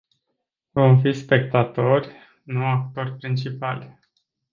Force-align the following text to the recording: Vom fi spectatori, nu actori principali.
Vom 0.77 0.95
fi 1.01 1.13
spectatori, 1.19 2.09
nu 2.43 2.65
actori 2.71 3.13
principali. 3.15 3.97